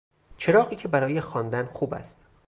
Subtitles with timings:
[0.37, 2.27] چراغی که برای خواندن خوب است